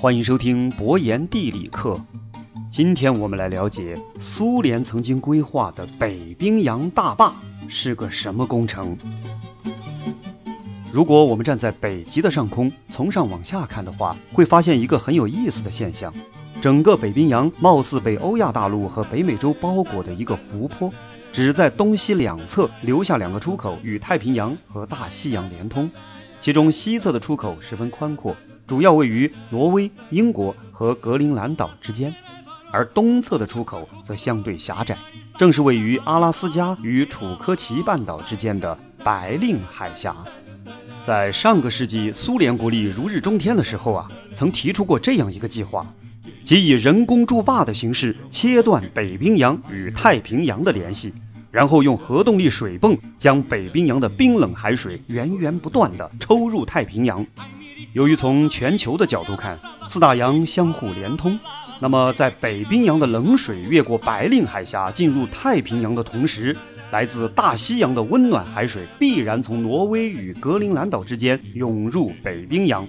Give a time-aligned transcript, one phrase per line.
[0.00, 2.00] 欢迎收听博言地理课。
[2.70, 7.34] 今天我们来了解苏联曾经规划的北冰洋大坝
[7.66, 8.96] 是个什么工程。
[10.92, 16.14] 如果我们站在北极的上空，从上往下看的话，会发现一个很有意思的现象：
[16.60, 20.92] 整个北冰洋貌似被欧亚大陆和北美洲包裹的一个湖泊，
[21.32, 25.90] 只在东西两侧留下两个出口，与太平洋和大西洋连通。
[26.38, 28.36] 其中西侧的出口十分宽阔，
[28.68, 32.14] 主要位于挪威、英国和格陵兰岛之间，
[32.70, 34.98] 而东侧的出口则相对狭窄，
[35.38, 40.14] 正是位于阿拉斯加与楚科奇半岛之间的白令海峡。
[41.00, 45.94] 在上个世纪苏联国力如日中天的时候啊，曾提出过这样一个计划，
[46.44, 51.14] 即以人工筑坝的形式切断北冰洋与太平洋的联系，
[51.50, 57.26] 然后用核动力水泵将北冰洋的冰冷海水源源不断地抽入太平洋。
[57.92, 61.38] 由于从全球的角度看，四大洋相互连通，
[61.80, 66.56] 那么在北冰洋的冷水越过白令海峡进入太平洋的同时，
[66.90, 72.88] 来自大西洋的温暖海水必然从挪威与格陵兰岛之间涌入北冰洋。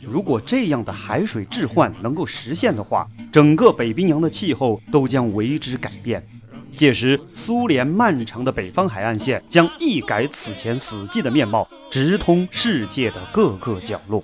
[0.00, 6.26] 如果这样的海水置换能够实现的话，整个北冰洋的气候都将为之改变。
[6.74, 14.22] 届时，苏联漫长的北方海岸线将一改此前死寂的面貌，直通世界的各个角落。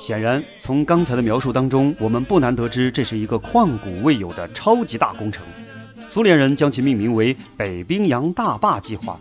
[0.00, 5.44] 显然，从刚才的描述当中，我们不难得知，这是一个旷古未有的超级大工程。
[6.06, 9.18] 苏联人将其命名为“北冰洋大坝计划”。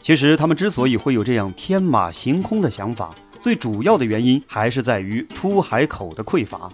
[0.00, 6.70] 其实，他们之所以会有这样天马行空的想法，最主要的原因还是在于出海口的匮乏。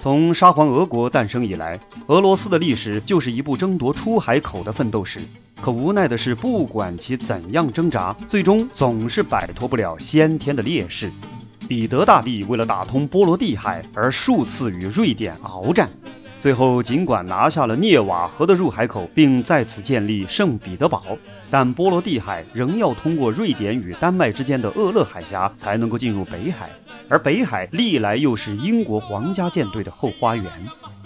[0.00, 5.20] 从沙皇俄国诞生以来，俄罗斯的历史就是一部争夺出海口的奋斗史。
[5.60, 11.12] 可无奈的是，不管其怎样挣扎，最终总是摆脱不了先天的劣势。
[11.68, 15.90] 彼得大帝为了打通波罗的海而数次与瑞典鏖战。
[16.40, 21.18] 最后，尽管拿下了涅瓦河的入海口，并在此建立圣彼得堡，
[21.50, 26.70] 但波罗的海仍要通过瑞典与丹麦之间的厄勒海峡才能够进入北海，
[27.10, 30.46] 而北海历来又是英国皇家舰队的后花园。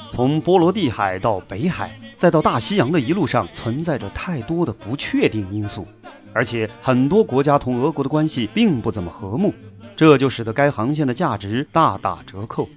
[0.08, 5.88] 从波罗的海到北海，再到大西洋的一路上，存在着太多的不确定因素，
[6.32, 9.52] 而且很多国家同俄国的关系并不怎么和睦，
[9.96, 12.68] 这就使得该航线的价值大打折扣。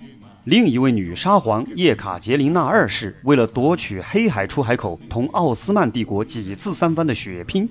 [0.47, 7.68] 另一位女沙皇叶卡捷琳娜二世为了夺取黑海出海口，同奥斯曼帝国几次三番的血拼，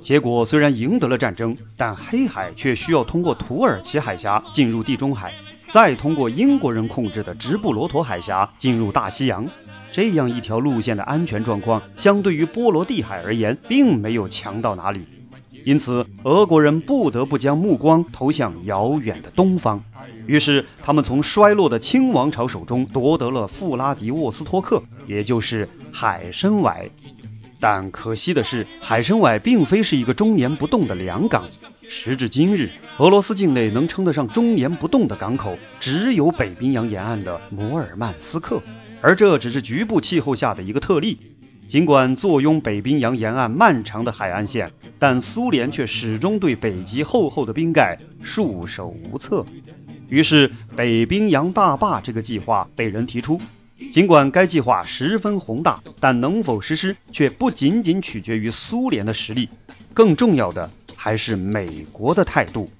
[0.00, 5.32] 结果虽然赢得了战争，但黑海却需要通过土耳其海峡进入地中海，
[5.70, 9.48] 再通过英国人控制的直布罗陀海峡进入大西洋。
[9.90, 15.04] 这样一条路线的安全状况，相对于波罗的海而言，并没有强到哪里。
[15.64, 19.82] 因此，俄国人不得不将目光投向遥远的东方。
[20.30, 26.88] 于是，他们从衰落的清王朝手中夺得了富拉迪沃斯托克，也就是海参崴。
[27.58, 31.48] 但可惜的是，海参崴并非是一个终年不动的良港。
[31.88, 38.62] 时至今日，俄罗斯境内能称得上终年不动的港口，只有北冰洋沿岸的摩尔曼斯克，
[39.00, 41.18] 而这只是局部气候下的一个特例。
[41.66, 49.46] 尽管坐拥北冰洋沿岸漫长的海岸线，但苏联却始终对北极厚厚的冰盖束手无策。
[50.10, 53.40] 于是，北冰洋大坝这个计划被人提出。
[53.92, 59.48] 尽管该计划十分宏大，但能否实施却不仅仅取决于苏联的实力，
[59.94, 62.70] 更重要的还是美国的态度。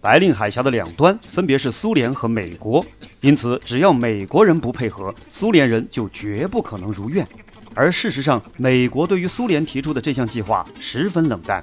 [0.00, 2.84] 白令海峡的两端分别是苏联和美国，
[3.20, 7.26] 因此只要美国人不配合，苏联人就绝不可能如愿。
[7.74, 11.62] 而事实上，美国对于苏联提出的这项计划十分冷淡，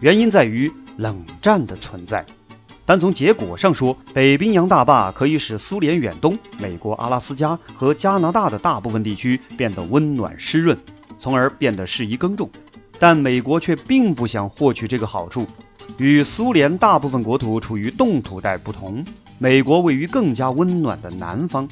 [0.00, 2.24] 原因在于冷战的存在。
[2.88, 10.74] 单从结果上说，北冰洋大坝可以使苏联远东、美国阿拉斯加和加拿大的大部分地区变得温暖湿润，
[11.18, 12.48] 从而变得适宜耕种。
[12.98, 15.46] 但美国却并不想获取这个好处。
[15.98, 19.04] 与苏联大部分国土处于冻土带不同，
[19.36, 21.68] 美国位于更加温暖的南方，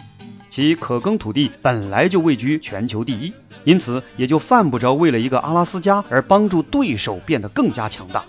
[0.50, 3.32] 其可耕土地本来就位居全球第一。
[3.64, 8.22] 因此，也就犯不着为了一个阿拉斯加而帮助对手变得更加强大。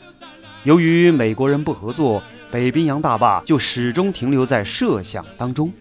[0.64, 2.24] 由于美国人不合作，
[2.58, 5.72] 北冰洋大坝就始终停留在设想当中，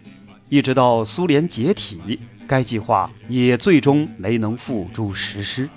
[0.50, 5.70] 一直到苏联解体，该计划也最终没能付诸实施。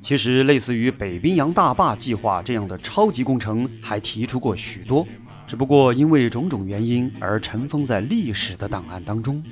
[0.00, 5.04] 其实，类似于北冰洋大坝计划这样的超级工程还提出过许多，
[5.48, 9.42] 只不过因为种种原因而尘封在历史的档案当中。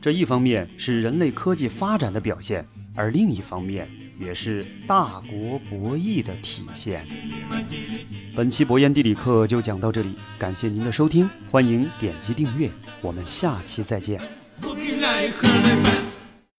[0.00, 3.88] 这一方面是人类科技发展的表现，而另一方面
[4.24, 7.06] 也是大国博弈的体现。
[8.34, 12.70] 本期博彦地理课就讲到这里，感谢您的收听，欢迎点击订阅，
[13.00, 14.20] 我们下期再见。